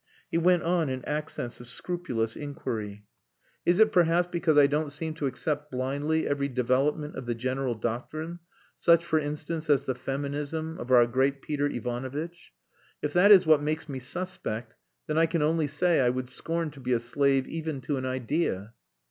He 0.31 0.37
went 0.39 0.63
on 0.63 0.89
in 0.89 1.05
accents 1.05 1.59
of 1.61 1.67
scrupulous 1.67 2.35
inquiry 2.35 3.05
"Is 3.67 3.77
it 3.77 3.91
perhaps 3.91 4.27
because 4.31 4.57
I 4.57 4.65
don't 4.65 4.91
seem 4.91 5.13
to 5.13 5.27
accept 5.27 5.69
blindly 5.69 6.27
every 6.27 6.47
development 6.47 7.13
of 7.15 7.27
the 7.27 7.35
general 7.35 7.75
doctrine 7.75 8.39
such 8.75 9.05
for 9.05 9.19
instance 9.19 9.69
as 9.69 9.85
the 9.85 9.93
feminism 9.93 10.79
of 10.79 10.89
our 10.89 11.05
great 11.05 11.43
Peter 11.43 11.67
Ivanovitch? 11.67 12.51
If 13.03 13.13
that 13.13 13.31
is 13.31 13.45
what 13.45 13.61
makes 13.61 13.87
me 13.87 13.99
suspect, 13.99 14.75
then 15.05 15.19
I 15.19 15.27
can 15.27 15.43
only 15.43 15.67
say 15.67 16.01
I 16.01 16.09
would 16.09 16.29
scorn 16.29 16.71
to 16.71 16.79
be 16.79 16.93
a 16.93 16.99
slave 16.99 17.47
even 17.47 17.79
to 17.81 17.97
an 17.97 18.05
idea." 18.07 18.73